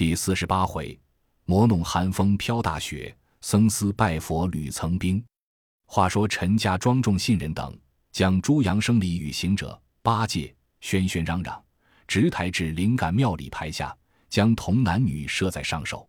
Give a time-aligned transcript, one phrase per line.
[0.00, 0.98] 第四十八回，
[1.44, 5.22] 魔弄寒风飘大雪，僧思拜佛屡层冰。
[5.84, 7.78] 话说陈家庄众信人等
[8.10, 11.62] 将朱阳生礼与行者八戒喧喧嚷嚷，
[12.08, 13.94] 直抬至灵感庙里牌下，
[14.30, 16.08] 将童男女设在上首。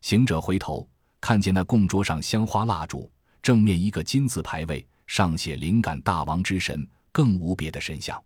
[0.00, 0.88] 行者回头
[1.20, 3.12] 看见那供桌上香花蜡烛，
[3.42, 8.18] 正面一个金字牌位，上写“灵感大王之神”，更无别的神像。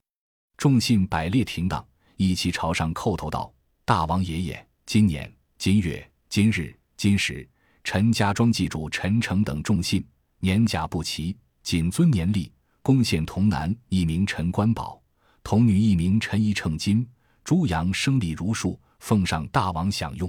[0.56, 1.84] 众信摆列停当，
[2.14, 3.52] 一齐朝上叩头道
[3.84, 7.48] ：“大王爷爷！”今年今月今日今时，
[7.84, 10.04] 陈家庄记主陈诚等众信
[10.40, 12.52] 年甲不齐，谨遵年历，
[12.82, 15.00] 贡献童男一名陈官宝，
[15.44, 17.08] 童女一名陈一称金，
[17.44, 20.28] 猪羊生礼如数，奉上大王享用，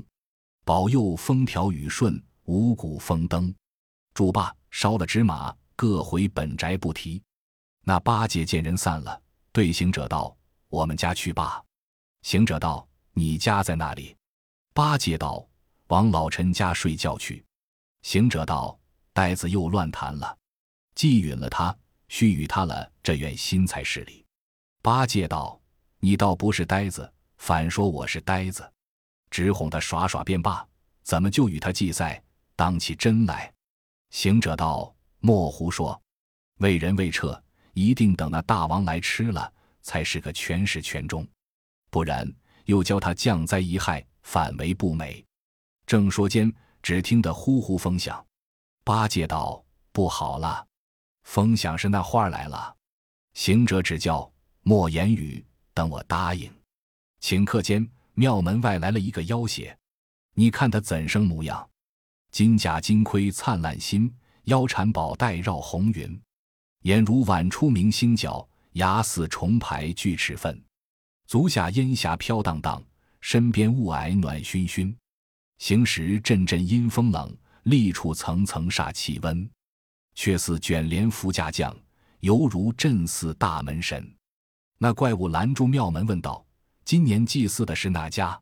[0.63, 3.51] 保佑风调雨顺，五谷丰登。
[4.13, 7.19] 主罢，烧了纸马，各回本宅不提。
[7.83, 9.19] 那八戒见人散了，
[9.51, 10.37] 对行者道
[10.69, 11.59] ：“我们家去罢。”
[12.21, 14.15] 行者道：“你家在那里？”
[14.73, 15.45] 八戒道
[15.87, 17.43] ：“往老陈家睡觉去。”
[18.03, 18.79] 行者道
[19.11, 20.37] ：“呆子又乱谈了，
[20.95, 21.75] 既允了他，
[22.07, 24.25] 须与他了，这愿心才是理。”
[24.81, 25.59] 八戒道
[25.99, 28.71] ：“你倒不是呆子，反说我是呆子，
[29.29, 30.65] 只哄他耍耍便罢，
[31.03, 32.23] 怎么就与他计赛，
[32.55, 33.51] 当起真来？”
[34.09, 36.01] 行者道：“莫胡说，
[36.59, 37.41] 为人未撤，
[37.73, 41.27] 一定等那大王来吃了，才是个全始全终，
[41.89, 42.25] 不然
[42.65, 45.23] 又教他降灾遗害。”反为不美。
[45.85, 48.25] 正说间，只听得呼呼风响。
[48.83, 50.65] 八戒道：“不好了，
[51.23, 52.75] 风响是那花来了。”
[53.33, 54.31] 行者指教
[54.63, 56.51] 莫言语，等我答应。
[57.21, 59.77] 顷刻间，庙门外来了一个妖邪。
[60.33, 61.69] 你看他怎生模样？
[62.31, 64.13] 金甲金盔灿烂新，
[64.45, 66.21] 腰缠宝带绕红云，
[66.83, 70.63] 眼如晚出明星角，牙似重排锯齿分，
[71.27, 72.81] 足下烟霞飘荡荡。
[73.21, 74.95] 身边雾霭暖熏熏，
[75.59, 79.49] 行时阵阵阴风冷，立处层层煞气温，
[80.15, 81.75] 却似卷帘伏驾降，
[82.19, 84.05] 犹如镇寺大门神。
[84.79, 86.43] 那怪物拦住庙门，问道
[86.83, 88.39] ：“今年祭祀的是哪家？”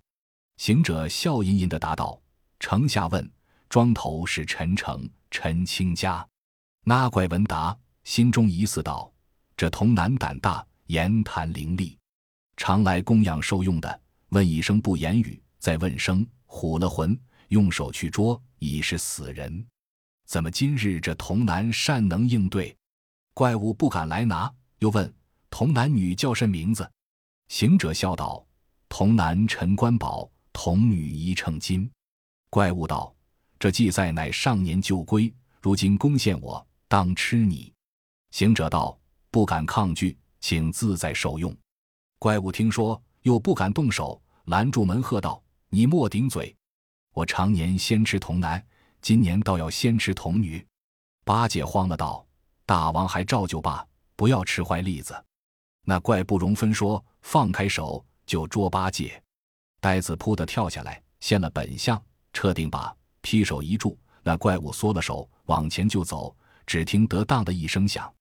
[0.56, 2.20] 行者笑吟吟的答道
[2.60, 3.30] ：“城下问，
[3.68, 6.26] 庄头是陈诚、陈清家。”
[6.86, 9.12] 那怪闻答，心中疑似道
[9.58, 11.98] ：“这童男胆大，言谈伶俐，
[12.56, 19.66] 常来供养受用的。”问一声不言语，再问声唬了魂，用手去捉，已是死人。
[20.26, 22.76] 怎么今日这童男善能应对？
[23.34, 24.52] 怪物不敢来拿。
[24.80, 25.12] 又问
[25.50, 26.90] 童男女叫甚名字？
[27.48, 28.46] 行者笑道
[28.88, 31.90] ：“童男陈官宝，童女一称金。”
[32.52, 33.14] 怪物道
[33.60, 37.74] ：“这祭赛乃上年旧规，如今攻陷我，当吃你。”
[38.32, 38.98] 行者道
[39.32, 41.56] ：“不敢抗拒，请自在受用。”
[42.20, 43.02] 怪物听说。
[43.22, 46.56] 又不敢动手，拦住门喝道：“你莫顶嘴！
[47.14, 48.64] 我常年先吃童男，
[49.02, 50.66] 今年倒要先吃童女。”
[51.26, 52.26] 八戒慌了道
[52.66, 53.86] ：“大王还照旧罢，
[54.16, 55.14] 不要吃坏栗子。”
[55.86, 59.22] 那怪不容分说，放开手就捉八戒。
[59.80, 62.02] 呆子扑的跳下来，现了本相，
[62.34, 66.36] 撤定把劈手一住，那怪物缩了手，往前就走。
[66.66, 68.14] 只听得当的一声响，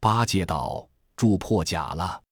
[0.00, 0.86] 八戒道
[1.16, 2.22] ：“住破甲了。”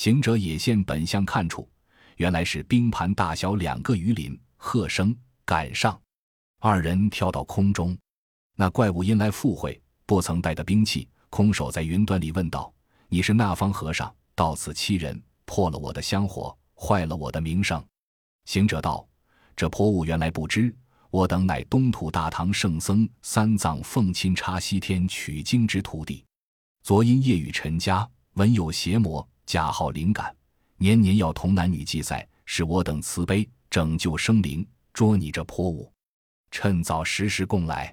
[0.00, 1.68] 行者也现本相看处，
[2.16, 6.00] 原来是冰盘大小两个鱼鳞，喝声赶上，
[6.58, 7.94] 二人跳到空中。
[8.56, 12.72] 那怪物因来赴会，不曾带的兵器，空手在云端里问道
[13.10, 17.84] ：“你是那方和尚，到此欺人，破了我的香火，坏了我的名声。”
[18.48, 19.06] 行者道
[19.54, 20.74] ：“这泼物原来不知，
[21.10, 26.24] 我等乃东土大唐圣僧三藏奉钦差西天取经之徒弟，
[26.82, 30.32] 昨因夜雨陈家，闻有邪魔。”假号灵感，
[30.76, 35.92] 年年要同男女祭赛，是我等慈悲拯救生灵，捉你这泼物，
[36.52, 37.92] 趁早时时供来，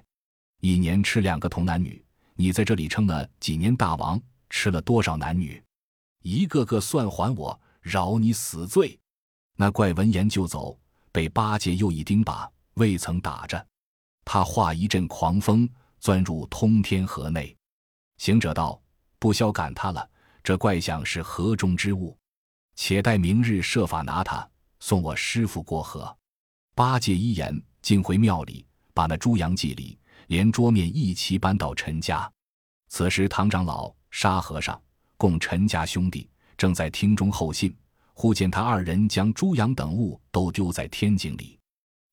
[0.60, 2.00] 一年吃两个童男女。
[2.36, 5.60] 你在这里称了几年大王，吃了多少男女？
[6.22, 8.96] 一个个算还我，饶你死罪。
[9.56, 10.78] 那怪闻言就走，
[11.10, 13.66] 被八戒又一钉耙，未曾打着，
[14.24, 15.68] 他化一阵狂风，
[15.98, 17.52] 钻入通天河内。
[18.18, 18.80] 行者道
[19.18, 20.08] ：“不消赶他了。”
[20.48, 22.16] 这怪象是河中之物，
[22.74, 24.48] 且待明日设法拿他
[24.80, 26.16] 送我师傅过河。
[26.74, 28.64] 八戒一言，进回庙里，
[28.94, 29.98] 把那猪羊祭礼
[30.28, 32.32] 连桌面一齐搬到陈家。
[32.88, 34.80] 此时唐长老、沙和尚
[35.18, 37.76] 共陈家兄弟正在厅中候信，
[38.14, 41.58] 忽见他二人将猪羊等物都丢在天井里。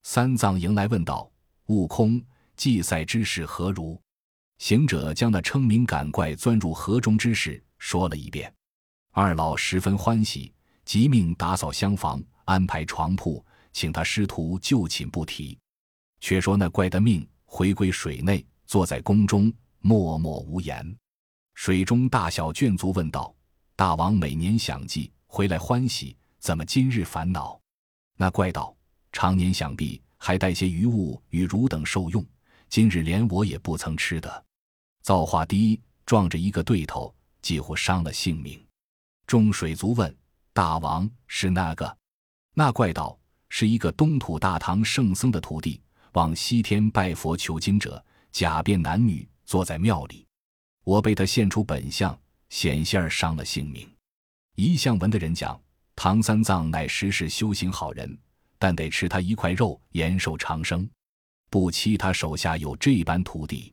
[0.03, 1.31] 三藏迎来问道
[1.67, 2.21] ：“悟空，
[2.57, 3.97] 祭赛之事何如？”
[4.59, 7.63] 行者将那称名赶怪钻入河中之事。
[7.85, 8.51] 说了一遍，
[9.11, 10.51] 二老十分欢喜，
[10.85, 15.55] 即命打扫厢房，安排床铺，请他师徒就寝不提。
[16.19, 20.97] 却说那怪的命回归水内，坐在宫中默默无言。
[21.53, 23.31] 水中大小眷族问道
[23.77, 27.61] ：“大王每年享祭回来欢喜，怎么今日烦恼？”
[28.17, 28.75] 那怪道
[29.13, 32.25] ：“常年想必还带些余物与汝等受用，
[32.67, 34.45] 今日连我也不曾吃的。”
[35.05, 37.13] 造化第一，撞着一个对头，
[37.45, 38.59] 几乎伤了性命。
[39.27, 40.13] 众水族问
[40.51, 41.95] ：“大王是那个？”
[42.57, 43.15] 那怪道
[43.49, 45.79] ：“是一个东土大唐圣僧的徒弟，
[46.13, 50.25] 往西天拜佛求经者，假扮男女，坐在庙里。
[50.83, 52.19] 我被他现出本相，
[52.49, 53.87] 险些儿伤了性命。”
[54.57, 55.61] 一向闻的人讲，
[55.95, 58.17] 唐三藏乃实是修行好人，
[58.57, 60.89] 但得吃他一块肉，延寿长生。
[61.51, 63.71] 不期他手下有这般徒弟，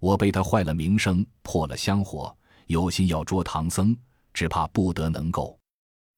[0.00, 3.96] 我被他坏了名声，破了香火，有心要捉唐僧。
[4.34, 5.56] 只怕不得能够。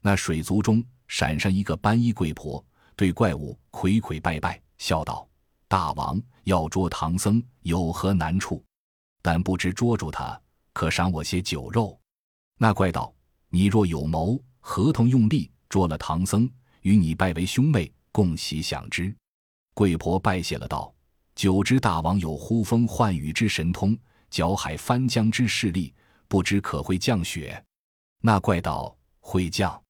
[0.01, 2.65] 那水族中闪上一个斑衣贵婆，
[2.97, 5.29] 对怪物魁魁拜拜，笑道
[5.69, 8.65] ：“大王要捉唐僧，有何难处？
[9.21, 10.41] 但不知捉住他，
[10.73, 12.01] 可赏我些酒肉。”
[12.57, 13.15] 那怪道
[13.51, 16.51] ：“你若有谋，合同用力捉了唐僧，
[16.81, 19.15] 与你拜为兄妹，共喜享之。”
[19.75, 20.91] 贵婆拜谢了，道
[21.37, 23.95] ：“久知大王有呼风唤雨之神通，
[24.31, 25.93] 搅海翻江之势力，
[26.29, 27.65] 不知可会降雪？”
[28.21, 29.81] 那怪道会降，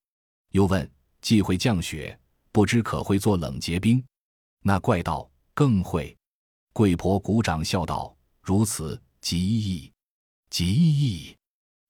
[0.50, 0.90] 又问
[1.20, 2.18] 既会降雪，
[2.52, 4.02] 不知可会做冷结冰？
[4.62, 6.16] 那怪道更会。
[6.72, 9.90] 贵婆鼓掌笑道：“如此极易，
[10.50, 11.34] 极易。”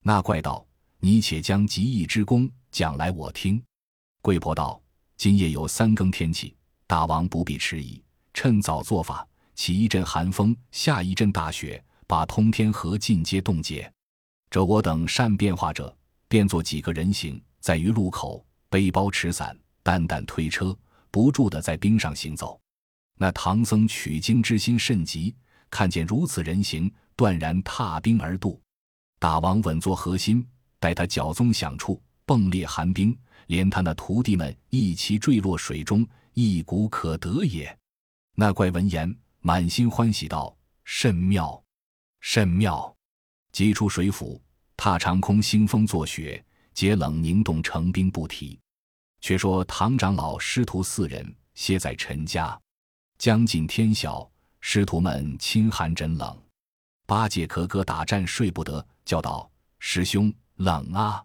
[0.03, 0.65] 那怪道
[1.01, 3.61] ：“你且将极易之功讲来，我听。”
[4.23, 4.81] 贵婆道
[5.17, 6.55] ：“今夜有三更天气，
[6.87, 8.01] 大王不必迟疑，
[8.33, 9.27] 趁早做法，
[9.57, 13.93] 起一阵寒风，下一阵大雪，把通天河尽皆冻结。
[14.51, 15.95] 这我等善变化者。”
[16.29, 20.77] 变作几个人形，在于路口，背包持伞，担担推车，
[21.09, 22.61] 不住的在冰上行走。
[23.17, 25.33] 那唐僧取经之心甚急，
[25.71, 28.61] 看见如此人形，断然踏冰而渡。
[29.21, 30.45] 大王稳坐核心，
[30.81, 33.17] 待他脚踪响处，迸裂寒冰，
[33.47, 36.05] 连他那徒弟们一齐坠落水中，
[36.35, 37.79] 一股可得也。
[38.35, 41.63] 那怪闻言，满心欢喜道：“甚妙，
[42.21, 42.93] 甚妙！”
[43.57, 44.39] 即出水府。
[44.77, 46.45] 踏长空，兴风作雪，
[46.75, 48.61] 结冷凝冻成冰，不提。
[49.23, 52.61] 却说唐长老师徒四人歇在陈家，
[53.17, 54.31] 将近天晓，
[54.61, 56.39] 师徒们亲寒枕冷。
[57.07, 59.51] 八戒可歌打战睡不得，叫道
[59.81, 61.25] ：“师兄冷啊！”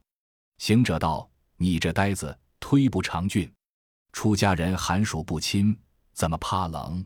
[0.58, 1.30] 行者道
[1.60, 3.52] ：“你这呆子，忒不长俊。
[4.14, 5.78] 出家人寒暑不侵，
[6.14, 7.06] 怎么怕冷？”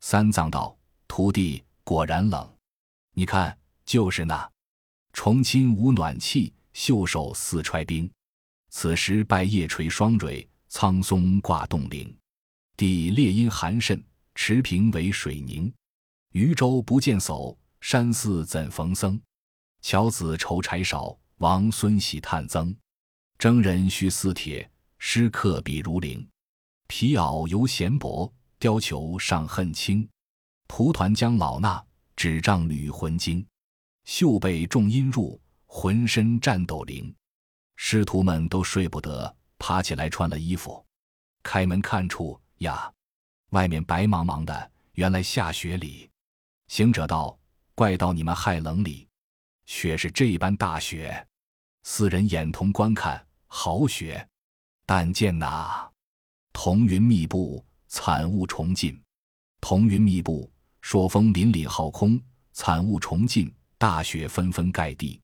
[0.00, 0.74] 三藏道
[1.06, 2.50] ：“徒弟果然冷，
[3.12, 4.50] 你看，就是那。”
[5.14, 8.10] 重亲无暖气，袖手似揣冰。
[8.68, 12.14] 此时拜叶垂双蕊，苍松挂冻龄。
[12.76, 15.72] 地烈阴寒甚，池平为水凝。
[16.32, 19.18] 渔舟不见叟，山寺怎逢僧？
[19.80, 22.74] 樵子愁柴少，王孙喜炭增。
[23.38, 24.68] 征人须似铁，
[24.98, 26.28] 诗客比如灵。
[26.88, 30.06] 皮袄犹嫌薄，貂裘尚恨轻。
[30.66, 31.80] 蒲团将老衲，
[32.16, 33.46] 纸杖履魂惊。
[34.04, 37.14] 袖背重阴入，浑身战斗灵。
[37.76, 40.84] 师徒们都睡不得，爬起来穿了衣服，
[41.42, 42.92] 开门看处呀，
[43.50, 46.10] 外面白茫茫的，原来下雪里。
[46.68, 47.36] 行者道
[47.74, 49.08] ：“怪到你们害冷里，
[49.66, 51.26] 雪是这般大雪。”
[51.82, 54.26] 四人眼同观看，好雪！
[54.86, 55.92] 但见那
[56.52, 58.98] 彤云密布，惨雾重尽。
[59.60, 60.50] 彤云密布，
[60.82, 62.18] 朔风凛凛浩空；
[62.52, 63.52] 惨雾重尽。
[63.78, 65.20] 大雪纷纷盖地，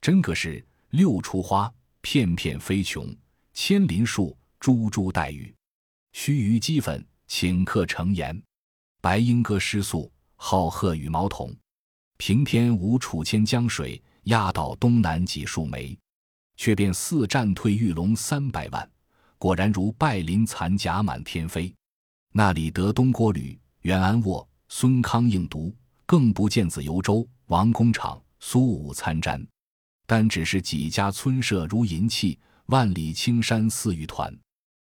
[0.00, 3.06] 真个是六出花，片片飞琼；
[3.52, 5.54] 千林树，株株带雨。
[6.12, 8.40] 须臾积粉，顷刻成岩。
[9.00, 11.54] 白鹰歌失素，浩鹤羽毛同。
[12.16, 15.96] 平天无楚千江水，压倒东南几树梅。
[16.56, 18.90] 却便四战退玉龙三百万，
[19.36, 21.70] 果然如败鳞残甲满天飞。
[22.32, 25.74] 那里得东郭吕、袁安卧、孙康应读，
[26.06, 27.28] 更不见子游舟。
[27.48, 29.40] 王工厂、苏武参战，
[30.04, 32.36] 但只是几家村舍如银器，
[32.66, 34.36] 万里青山似玉团。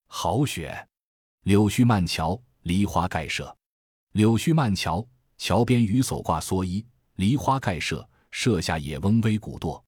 [0.08, 0.88] 好雪！
[1.44, 3.54] 柳絮漫桥，梨花盖舍。
[4.14, 5.06] 柳絮漫桥，
[5.38, 6.86] 桥边渔叟挂蓑衣；
[7.16, 9.84] 梨花盖舍，舍下野翁微古垛。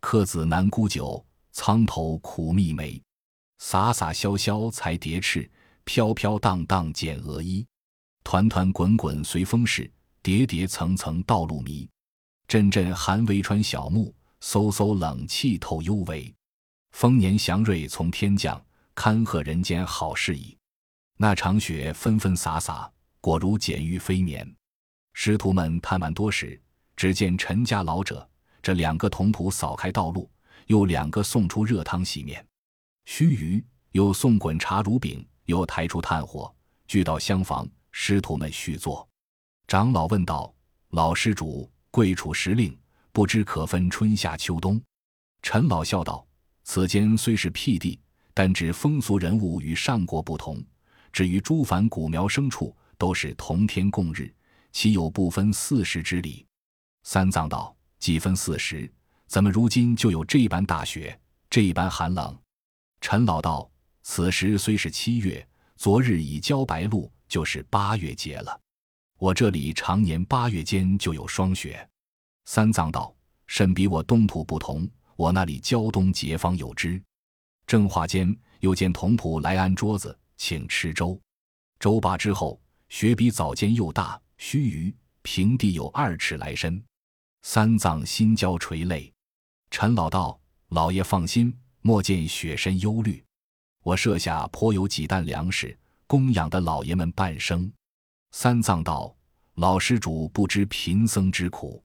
[0.00, 3.02] 客子难沽酒，苍头苦觅梅。
[3.58, 5.50] 洒洒潇潇裁蝶翅，
[5.82, 7.66] 飘飘荡荡剪鹅衣。
[8.22, 9.92] 团团滚滚随风逝，
[10.22, 11.88] 叠叠层层道路迷。
[12.46, 16.32] 阵阵寒微穿小木，飕飕冷气透幽微。
[16.92, 20.56] 丰年祥瑞从天降，堪贺人间好事矣。
[21.16, 24.54] 那场雪纷纷洒洒，果如简玉飞绵。
[25.12, 26.60] 师徒们探完多时，
[26.96, 28.28] 只见陈家老者
[28.62, 30.30] 这两个童仆扫开道路，
[30.66, 32.44] 又两个送出热汤洗面，
[33.04, 36.54] 须臾又送滚茶乳饼，又抬出炭火，
[36.86, 37.68] 聚到厢房。
[37.96, 39.08] 师徒们续坐。
[39.68, 40.52] 长老问道
[40.90, 42.76] ：“老施主，贵处时令，
[43.12, 44.82] 不知可分春夏秋冬？”
[45.42, 46.26] 陈老笑道
[46.64, 48.00] ：“此间虽是僻地，
[48.34, 50.60] 但指风俗人物与上国不同。
[51.12, 54.28] 至于诸凡古苗牲畜，都是同天共日。”
[54.72, 56.44] 岂有不分四时之理？
[57.04, 58.92] 三藏道：“既分四时，
[59.28, 61.16] 怎么如今就有这般大雪，
[61.48, 62.36] 这般寒冷？”
[63.00, 63.70] 陈老道
[64.02, 65.46] ：“此时虽是七月，
[65.76, 68.60] 昨日已交白露，就是八月节了。
[69.24, 71.88] 我这里常年八月间就有霜雪。”
[72.44, 73.16] 三藏道
[73.48, 77.02] ：“甚比我东土不同，我那里胶东结方有之。”
[77.66, 81.18] 正话间，又见童仆来安桌子，请吃粥。
[81.80, 84.20] 粥罢之后，雪比早间又大。
[84.36, 86.84] 须臾，平地有二尺来深，
[87.40, 89.10] 三藏心焦垂泪。
[89.70, 90.38] 陈老道
[90.68, 93.24] ：“老爷放心，莫见雪深忧虑。
[93.84, 95.74] 我设下颇有几担粮食，
[96.06, 97.72] 供养的老爷们半生。”
[98.36, 99.14] 三藏道
[99.54, 101.80] ：“老施主不知贫僧之苦。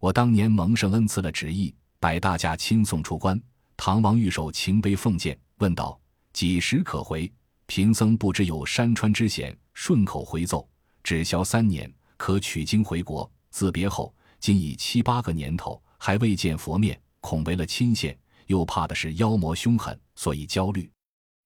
[0.00, 3.40] 我当年蒙圣恩赐了旨意，摆大驾亲送出关。
[3.76, 5.98] 唐王御手擎杯奉见，问道：
[6.32, 7.32] 几时可回？
[7.66, 10.68] 贫僧不知有山川之险，顺口回奏。”
[11.04, 13.30] 只消三年，可取经回国。
[13.50, 18.14] 自别后，今已七八个年头，还未见佛面，恐为了亲羡，
[18.48, 20.90] 又怕的是妖魔凶狠，所以焦虑。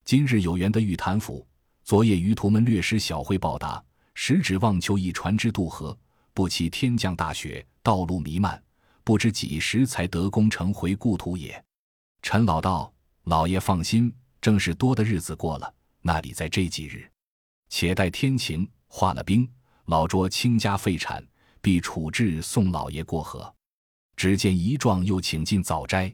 [0.06, 1.46] 今日有缘得玉潭府，
[1.84, 3.84] 昨夜余徒们略施小惠报答，
[4.20, 5.96] 实指望求一船只渡河。
[6.34, 8.60] 不期天降大雪，道路弥漫，
[9.04, 11.64] 不知几时才得功成回故土也。
[12.20, 12.92] 陈老道
[13.24, 15.72] ：“老爷放心，正是多的日子过了，
[16.02, 17.08] 那里在这几日？
[17.68, 19.48] 且待天晴。”化了冰，
[19.84, 21.24] 老拙倾家废产，
[21.60, 23.54] 必处置送老爷过河。
[24.16, 26.12] 只见一状又请进早斋，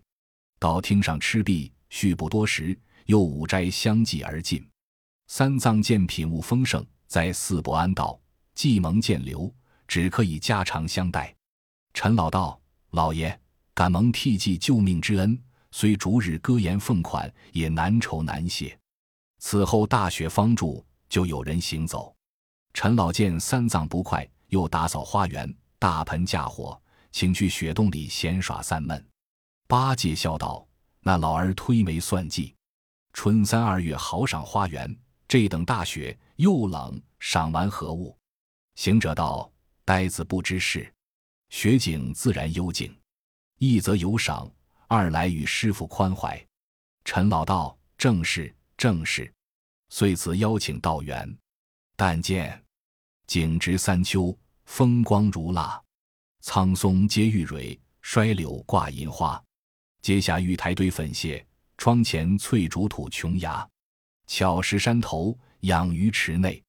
[0.58, 4.62] 到厅上吃毕，续不多时，又五斋相继而进。
[5.28, 6.84] 三藏见品物丰盛，
[7.14, 8.20] 在四不安道，
[8.56, 9.48] 既蒙见留，
[9.86, 11.32] 只可以加长相待。
[11.92, 13.40] 陈老道：“老爷，
[13.72, 15.40] 敢蒙替济救命之恩，
[15.70, 18.76] 虽逐日歌言奉款，也难酬难谢。
[19.38, 22.12] 此后大雪方住，就有人行走。”
[22.74, 26.76] 陈老见三藏不快，又打扫花园，大盆架火，
[27.12, 29.06] 请去雪洞里闲耍散闷。
[29.68, 30.66] 八戒笑道
[30.98, 32.56] ：“那老儿推眉算计，
[33.12, 34.92] 春三二月好赏花园，
[35.28, 38.16] 这等大雪又冷，赏完何物？”
[38.76, 39.50] 行者道
[39.84, 40.92] ：“呆子不知事，
[41.50, 42.96] 雪景自然幽静，
[43.58, 44.50] 一则有赏，
[44.88, 46.44] 二来与师傅宽怀。”
[47.04, 49.32] 陈老道：“正是，正是。”
[49.90, 51.38] 遂辞邀请道员，
[51.94, 52.60] 但见。
[53.26, 55.80] 景直三秋，风光如蜡；
[56.40, 59.42] 苍松皆玉蕊，衰柳挂银花。
[60.02, 61.46] 阶下玉台堆粉屑，
[61.78, 63.66] 窗前翠竹吐琼崖。
[64.26, 66.62] 巧石山头养鱼池内，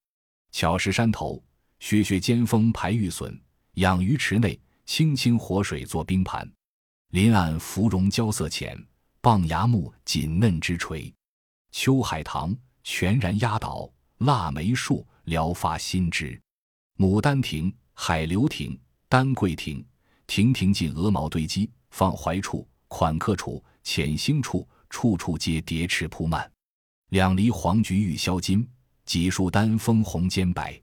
[0.52, 1.44] 巧石山头
[1.80, 3.38] 雪雪尖峰排玉笋，
[3.74, 6.50] 养鱼池内清清活水作冰盘。
[7.10, 8.82] 林岸芙蓉娇色浅，
[9.20, 11.14] 傍崖木锦嫩枝垂。
[11.72, 16.42] 秋海棠全然压倒，腊梅树撩发新枝。
[16.98, 19.86] 牡丹亭、海流亭、丹桂亭，
[20.26, 26.50] 亭亭尽鹅毛堆积，放怀处、款客处、浅兴处，处处皆蝶翅铺满。
[27.10, 28.66] 两篱黄菊玉销金，
[29.06, 30.80] 几树丹枫红兼白。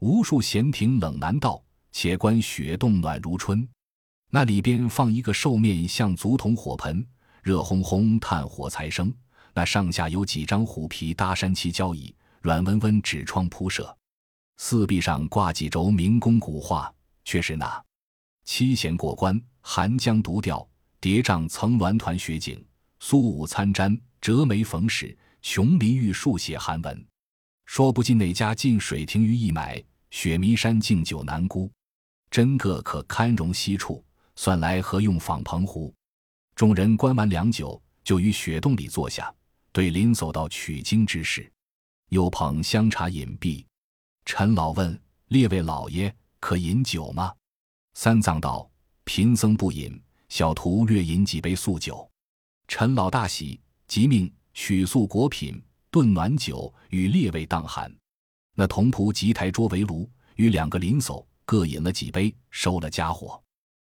[0.00, 3.66] 无数闲庭冷难到，且观雪洞暖如春。
[4.30, 7.06] 那里边放一个兽面像足铜火盆，
[7.42, 9.12] 热烘烘炭火才生。
[9.54, 13.96] 那上下有几张虎皮搭山漆交椅，软温温纸窗铺设。
[14.58, 16.92] 四壁上挂几轴明宫古画，
[17.24, 17.82] 却是那
[18.44, 20.66] 七弦过关、寒江独钓、
[21.00, 22.62] 叠嶂层峦团雪景、
[23.00, 27.06] 苏武参毡、折梅逢始、琼林玉树写寒文。
[27.66, 31.70] 说不尽哪家近水亭于一买，雪弥山敬酒难沽。
[32.30, 34.02] 真个可堪容西处，
[34.36, 35.92] 算来何用访澎湖？
[36.54, 39.34] 众人观完良久，就于雪洞里坐下，
[39.72, 41.50] 对临走到取经之事，
[42.08, 43.66] 又捧香茶饮毕。
[44.24, 47.34] 陈老问：“列位老爷可饮酒吗？”
[47.94, 48.68] 三藏道
[49.04, 52.08] ：“贫僧不饮，小徒略饮几杯素酒。”
[52.68, 55.62] 陈老大喜，即命取素果品
[55.96, 57.90] 炖暖酒与列位当寒。
[58.54, 63.42] 那童仆即抬桌围炉，与两个邻叟各饮了几杯，收了家伙。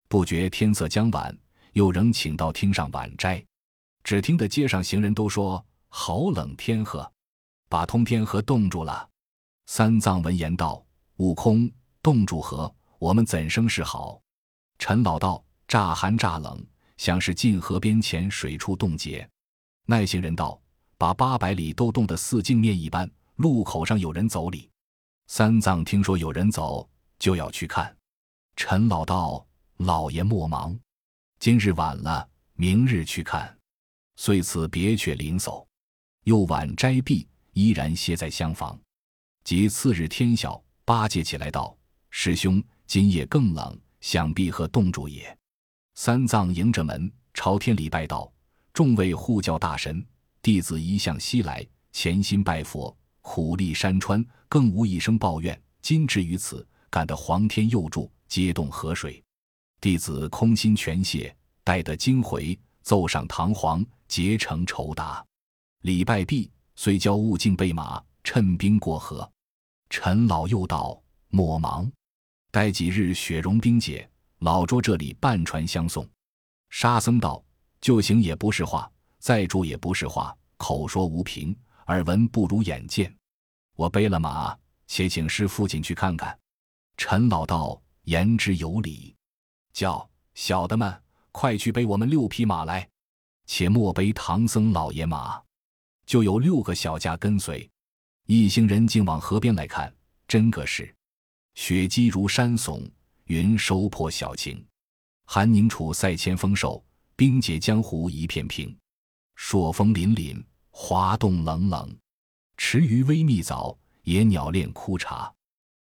[0.07, 1.37] 不觉天色将晚，
[1.73, 3.43] 又仍请到厅上晚斋。
[4.01, 7.11] 只听得街上行人都说：“好冷天呵！”
[7.67, 9.09] 把通天河冻住了。
[9.65, 10.81] 三藏闻言道
[11.19, 11.69] ：“悟空，
[12.01, 14.21] 冻住河，我们怎生是好？”
[14.79, 16.65] 陈老道：“乍寒乍冷，
[16.95, 19.29] 像是进河边前水处冻结。”
[19.85, 20.57] 耐行人道
[20.99, 24.69] ：“把八百里都冻得似镜面一般，路口上有人走礼。”
[25.27, 26.87] 三藏听说有人走，
[27.17, 27.95] 就要去看。
[28.57, 30.77] 陈老道：“老爷莫忙，
[31.39, 33.57] 今日晚了，明日去看。”
[34.17, 35.65] 遂辞别却临走。
[36.25, 38.77] 又晚斋毕，依然歇在厢房。
[39.45, 41.73] 及次日天晓，八戒起来道
[42.11, 45.33] ：“师兄，今夜更冷，想必和冻住也。”
[45.95, 48.29] 三藏迎着门，朝天礼拜道
[48.73, 50.05] ：“众位护教大神，
[50.41, 55.59] 弟子一向西来，潜心拜佛，苦历山川，更无一声抱怨。
[55.81, 59.21] 今至于此，感得皇天佑助，皆动河水。
[59.81, 65.23] 弟子空心全谢，待得经回，奏上堂皇，结成酬答。”
[65.83, 69.29] 礼拜毕，遂教悟净备马，趁兵过河。
[69.89, 71.89] 陈老又道：“莫忙，
[72.51, 76.07] 待几日雪融冰解，老捉这里半船相送。”
[76.69, 77.43] 沙僧道
[77.81, 80.35] ：“就行也不是话，再住也不是话。
[80.57, 81.55] 口说无凭，
[81.87, 83.15] 耳闻不如眼见。
[83.77, 84.53] 我背了马，
[84.87, 86.37] 且请师父进去看看。”
[86.97, 89.15] 陈老道言之有理，
[89.71, 92.85] 叫小的们快去背我们六匹马来，
[93.45, 95.41] 且莫背唐僧老爷马，
[96.05, 97.69] 就有六个小家跟随。
[98.25, 99.91] 一行人竟往河边来看，
[100.27, 100.93] 真个是
[101.55, 102.85] 雪积如山耸，
[103.27, 104.61] 云收破晓晴。
[105.25, 106.83] 寒凝处塞千峰瘦，
[107.15, 108.77] 冰解江湖一片平。
[109.41, 111.97] 朔风凛凛，华冻冷冷。
[112.57, 115.33] 池鱼微密藻，野鸟恋枯茶。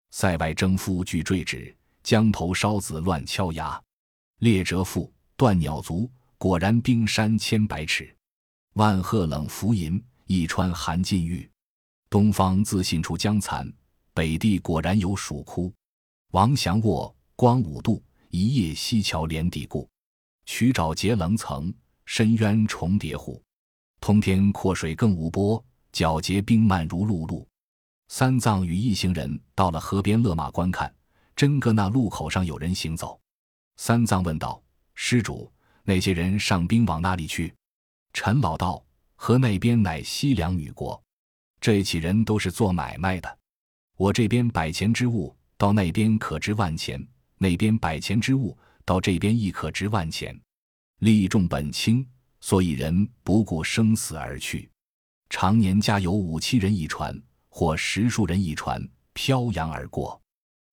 [0.09, 3.79] 塞外征夫俱坠指，江头烧子乱敲牙。
[4.39, 8.15] 列折腹，断鸟足，果然冰山千百尺。
[8.73, 11.47] 万壑冷浮银，一川寒尽玉。
[12.09, 13.71] 东方自信出江残，
[14.15, 15.71] 北地果然有蜀窟。
[16.31, 19.87] 王祥卧，光五度，一夜西桥连底固。
[20.45, 21.71] 曲沼结棱层，
[22.05, 23.39] 深渊重叠户。
[23.99, 27.47] 通天阔水更无波，皎洁冰漫如露露。
[28.07, 30.91] 三藏与一行人到了河边勒马观看，
[31.35, 33.19] 真个那路口上有人行走。
[33.77, 34.61] 三藏问道
[34.95, 35.51] ：“施主，
[35.83, 37.53] 那些人上兵往哪里去？”
[38.13, 38.83] 陈老道
[39.15, 41.01] ：“河那边乃西凉女国。”
[41.61, 43.37] 这起人都是做买卖的，
[43.97, 47.05] 我这边百钱之物到那边可值万钱，
[47.37, 50.39] 那边百钱之物到这边亦可值万钱，
[50.99, 52.07] 利重本轻，
[52.41, 54.69] 所以人不顾生死而去。
[55.29, 57.15] 常年家有五七人一船，
[57.49, 58.81] 或十数人一船，
[59.13, 60.19] 漂洋而过。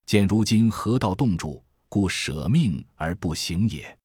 [0.06, 3.98] 见如今河道冻住，故舍命而不行也。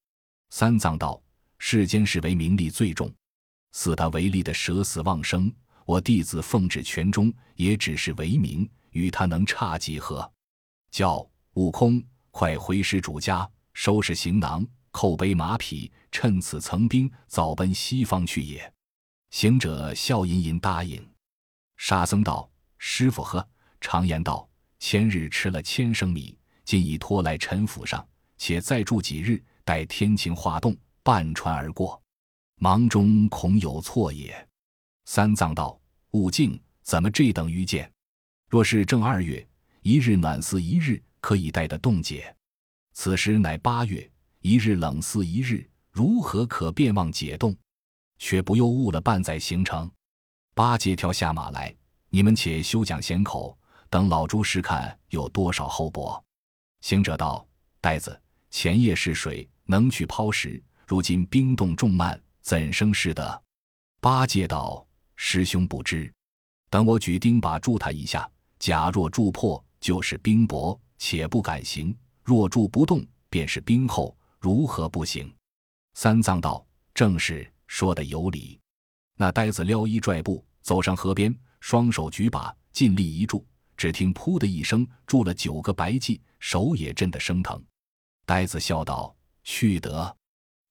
[0.49, 1.21] 三藏道：
[1.57, 3.13] 世间事为名利最重，
[3.71, 5.53] 似他为利的舍死忘生。
[5.85, 10.29] 我弟子奉旨全忠，也只是为名，与他能差几何？
[10.89, 18.71] 叫悟空快回师主家，收拾行囊，扣背马匹，趁此层冰，早奔西方去也。
[19.31, 21.01] 行者笑吟吟答应。
[21.77, 23.47] 沙僧道：“师傅呵，
[23.79, 24.47] 常言道，
[24.77, 28.05] 千日吃了千升米，今已托来陈府上，
[28.37, 31.99] 且再住几日，待天晴化冻，半船而过。
[32.57, 34.47] 忙中恐有错也。”
[35.05, 35.79] 三藏道
[36.11, 37.91] ：“悟净，怎么这等愚见？
[38.47, 39.47] 若是正二月，
[39.81, 42.21] 一日暖似一日，可以待得冻解；
[42.93, 44.07] 此时乃八月，
[44.41, 47.55] 一日冷似一日，如何可便忘解冻？
[48.17, 49.89] 却不又误了半载行程。”
[50.53, 51.75] 八戒跳下马来，
[52.09, 53.57] 你们且休讲闲口，
[53.89, 56.23] 等老猪试看有多少厚薄。
[56.81, 57.45] 行者道
[57.81, 63.43] ：“呆子，前夜是水能去抛石，如今冰冻重慢，怎生是得？”
[64.01, 64.85] 八戒道。
[65.23, 66.11] 师兄不知，
[66.71, 68.27] 等我举钉耙助他一下。
[68.57, 75.31] 假若铸破，就是冰薄，且不敢行；若住不动，便是冰厚，如何不行？
[75.93, 78.59] 三藏道：“正是，说的有理。”
[79.17, 83.45] 那呆子撩衣拽布，走上河边，双手举把，尽力一铸。
[83.77, 87.63] 只听“噗”的一声，住了九个白髻，手也震得生疼。
[88.25, 90.15] 呆子笑道：“去得，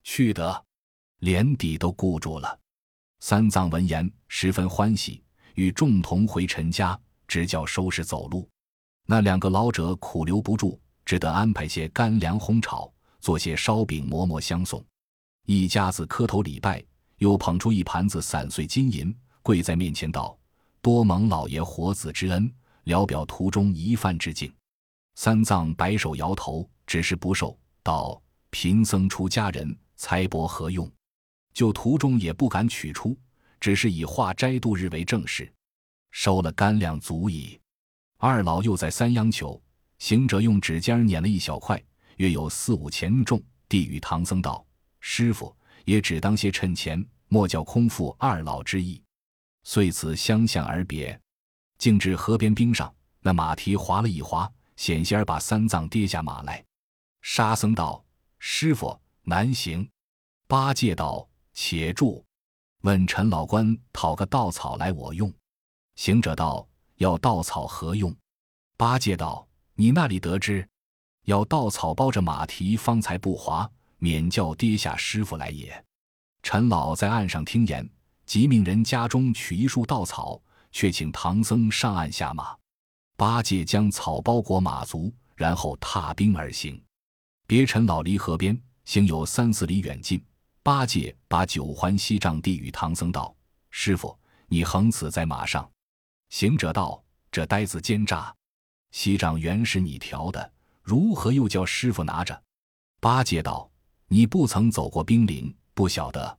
[0.04, 0.64] 去得，
[1.18, 2.58] 连底都固住了。”
[3.20, 5.22] 三藏闻言十分欢喜，
[5.54, 8.48] 与众同回陈家，只叫收拾走路。
[9.06, 14.84] 那两个老者苦留不住，只得安排些干粮烘炒，做些烧饼馍馍相送。
[15.52, 16.80] 一家子磕头礼拜，
[17.16, 20.38] 又捧出一盘子散碎金银，跪在面前道
[20.80, 22.48] ：“多蒙老爷活子之恩，
[22.84, 24.48] 聊表途中一饭之敬。”
[25.18, 30.88] 三藏摆手摇头，只是不受，道：“贫僧出家人，财帛何用？”
[31.52, 33.18] 就途中也不敢取出，
[33.58, 35.52] 只是以化斋度日为正事。
[36.12, 37.60] 收了干粮足矣。
[38.18, 39.60] 二老又在三央求，
[39.98, 41.82] 行者用指尖捻了一小块，
[42.18, 44.64] 约有四五钱重，递与唐僧道
[45.00, 49.02] ：“师傅也只当些趁钱，莫叫空负二老之意。”
[49.64, 51.18] 遂此相向而别。
[51.78, 56.64] 径至河边冰上，那马蹄滑了一滑，险些儿把三藏跌下马来。
[57.22, 58.04] 沙僧道
[58.38, 59.88] ：“师傅难行。”
[60.46, 62.24] 八戒道：“且住，
[62.82, 65.32] 问陈老官讨个稻草来，我用。”
[65.96, 68.14] 行者道：“要稻草何用？”
[68.76, 70.66] 八戒道：“你那里得知？
[71.24, 75.84] 要稻草包着马蹄，方才不滑，免叫跌下师傅来也。”
[76.42, 77.88] 陈老在岸上听言，
[78.26, 82.56] 即命人家中取一束稻草，却请唐僧上岸下马。
[83.16, 86.82] 八戒将草包裹马足，然后踏冰而行。
[87.46, 90.24] 别陈老离河边，行有三四里远近。
[90.62, 93.34] 八戒把九环锡杖递与唐僧道
[93.70, 95.70] ：“师傅，你横此在马上。”
[96.30, 98.34] 行者道：“这呆子奸诈！
[98.92, 102.42] 锡杖原是你调的，如何又叫师傅拿着？”
[103.00, 103.69] 八戒道
[104.12, 106.38] ：“你不曾走过冰林，不晓得。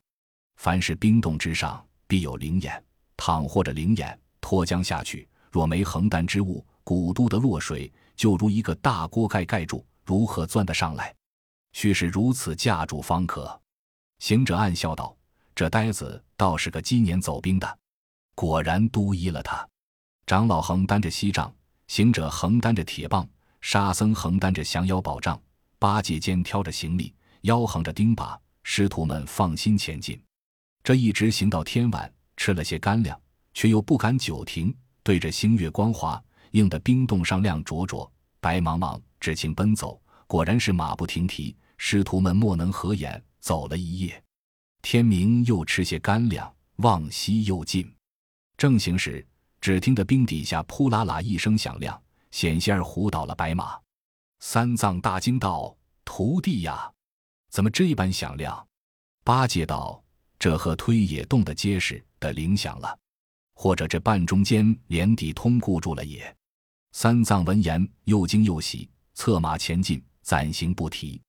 [0.57, 2.84] 凡是冰洞之上，必有灵眼。
[3.15, 11.15] 倘或者灵眼脱缰下去，若没横担之物，古都的落水，就如一个大锅盖盖住。”如何钻得上来？
[11.71, 13.57] 须是如此架住方可。
[14.19, 15.15] 行者暗笑道
[15.55, 17.79] ：“这呆子倒是个今年走兵的。”
[18.36, 19.65] 果然都依了他。
[20.25, 21.53] 长老横担着锡杖，
[21.88, 23.25] 行者横担着铁棒，
[23.62, 25.41] 沙僧横担着降妖宝杖，
[25.79, 28.38] 八戒肩挑着行李，腰横着钉耙。
[28.63, 30.21] 师徒们放心前进。
[30.84, 33.19] 这一直行到天晚，吃了些干粮，
[33.54, 34.75] 却又不敢久停。
[35.04, 39.01] 对着星月光华，映得冰洞上亮灼灼，白茫茫。
[39.19, 41.56] 只情奔走，果然是马不停蹄。
[41.77, 44.23] 师徒们莫能合眼，走了一夜。
[44.84, 47.91] 天明又吃些干粮，望西又进。
[48.58, 49.25] 正行时，
[49.60, 51.99] 只听得冰底下扑啦啦一声响亮，
[52.30, 53.80] 险些儿唬倒了白马。
[54.39, 55.75] 三藏大惊道
[56.06, 56.91] ：“徒弟呀，
[57.51, 58.67] 怎么这般响亮？”
[59.23, 60.03] 八戒道
[60.39, 62.97] ：“这和推也动得结实的铃响了，
[63.53, 66.35] 或者这半中间连底通固住了也。”
[66.93, 68.89] 三藏闻言，又惊又喜。
[69.13, 71.21] 策马前进，暂行不提。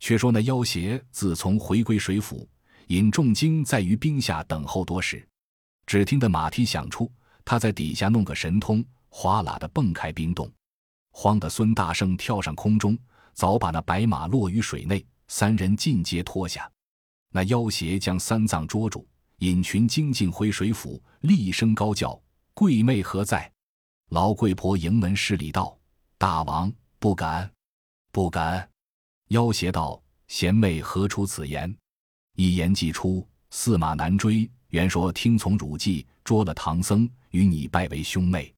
[0.00, 2.48] 却说那妖邪自从回归水府，
[2.88, 5.26] 引众精在于冰下等候多时。
[5.86, 7.10] 只听得马蹄响出，
[7.44, 10.50] 他在底下弄个神通，哗啦的蹦开冰洞。
[11.12, 12.98] 慌得孙大圣跳上空中，
[13.34, 15.04] 早把那白马落于水内。
[15.28, 16.70] 三人尽皆脱下。
[17.30, 19.06] 那妖邪将三藏捉住，
[19.38, 22.20] 引群精进回水府，厉声高叫
[22.52, 23.50] ：“贵妹何在？”
[24.10, 25.78] 老贵婆迎门施礼道
[26.18, 27.48] ：“大王。”不敢，
[28.10, 28.68] 不敢！
[29.28, 31.72] 妖邪道：“贤妹何出此言？”
[32.34, 34.50] 一言既出，驷马难追。
[34.70, 38.52] 原说听从汝计，捉了唐僧，与你拜为兄妹。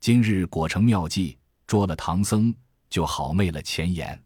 [0.00, 2.52] 今日果成妙计，捉了唐僧，
[2.90, 4.20] 就好昧了前言。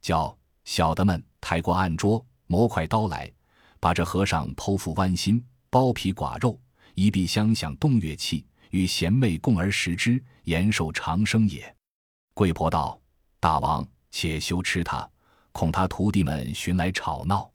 [0.00, 3.32] 叫小的们抬过案桌，磨块刀来，
[3.78, 6.60] 把这和尚剖腹剜心，剥皮剐肉，
[6.94, 11.74] 一臂相响动乐器，与贤妹共而食之，延寿长生也。
[12.34, 13.00] 贵婆道
[13.38, 15.08] ：“大王，且休吃他，
[15.52, 17.48] 恐他徒弟们寻来吵闹，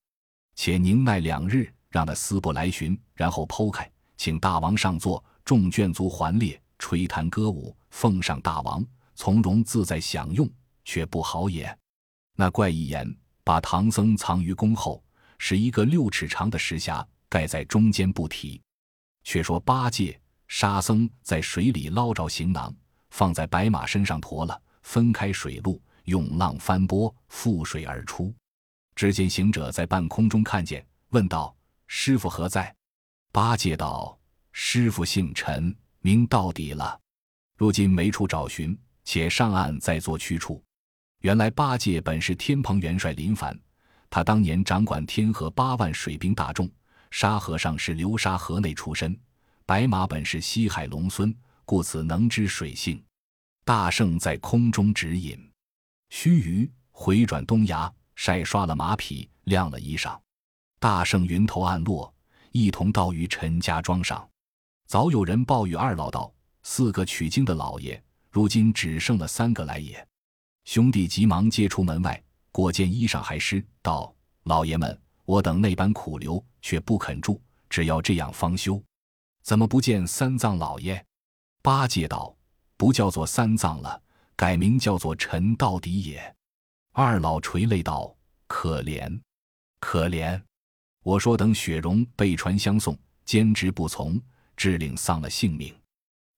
[0.55, 8.81] 且宁耐两日，让那司部来寻，然后剖开，请大王上座，众眷族环列，吹弹歌舞，奉上大王，
[9.15, 10.49] 从容自在享用，
[10.85, 11.77] 却不好也。”
[12.41, 15.03] 那怪异言，把唐僧藏于宫后，
[15.37, 18.59] 使一个六尺长的石匣盖在中间，不提。
[19.23, 22.75] 却说八戒、沙僧在水里捞着行囊，
[23.11, 24.59] 放在白马身上驮了。
[24.81, 28.33] 分开水路，涌浪翻波，覆水而出。
[28.95, 32.75] 只见行者在半空中看见，问道：“师傅何在？”
[33.31, 34.17] 八戒道
[34.51, 36.99] ：“师傅姓陈，名到底了。
[37.55, 40.59] 如今没处找寻，且上岸再做驱处。”
[41.21, 43.57] 原来八戒本是天蓬元帅林凡，
[44.09, 46.69] 他当年掌管天河八万水兵大众。
[47.11, 49.19] 沙和尚是流沙河内出身，
[49.65, 53.03] 白马本是西海龙孙，故此能知水性。
[53.65, 55.37] 大圣在空中指引，
[56.09, 60.17] 须臾回转东崖，晒刷了马匹，晾了衣裳。
[60.79, 62.11] 大圣云头暗落，
[62.51, 64.27] 一同到于陈家庄上。
[64.87, 70.07] 早有人报与二老道：四个取经的老爷，如今只剩了三个来也。
[70.63, 78.81] 兄弟急忙接出门外，果见衣裳还湿，道：老爷们，我等那般苦留，却不肯住，只要这样方休。
[79.43, 81.03] 怎么不见三藏老爷？
[81.61, 82.35] 八戒道。
[82.77, 84.01] 不叫做三藏了，
[84.35, 86.35] 改名叫做陈到底也。
[86.93, 88.11] 二老垂泪道
[88.49, 89.21] ：“可怜，
[89.79, 90.41] 可怜！
[91.03, 94.19] 我说等雪融被传相送，坚持不从，
[94.57, 95.71] 致令丧了性命。”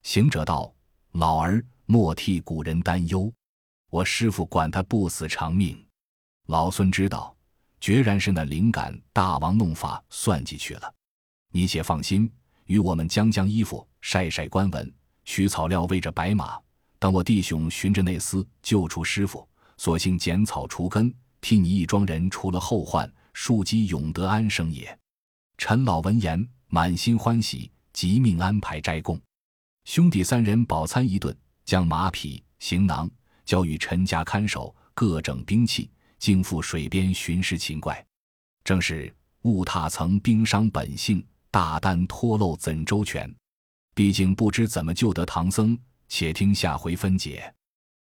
[0.04, 0.70] 行者道
[1.16, 3.32] ：“老儿莫替古人担忧，
[3.94, 5.78] 我师傅管他不死长命。”
[6.50, 7.36] 老孙知道，
[7.80, 10.92] 决然是那灵感大王弄法算计去了。
[11.52, 12.28] 你且放心，
[12.66, 14.92] 与我们将将衣服，晒晒官文，
[15.26, 16.60] 取草料喂着白马，
[16.98, 24.98] 等我弟兄寻着那厮救出师傅，索性剪草除根，替你一庄人除了后患，庶几永得安生也。
[25.60, 29.22] 陈老闻言，满心欢喜，即命安排斋供。
[29.86, 33.08] 兄弟三人饱餐一顿，将马匹、行囊
[33.46, 35.90] 交与陈家看守，各整兵器。
[36.20, 38.02] 经赴水边巡视禽怪，
[38.64, 43.30] 正是误踏曾兵伤本性，大胆脱漏怎周全？
[43.94, 45.78] 毕竟不知怎么救得唐僧，
[46.08, 47.54] 且听下回分解。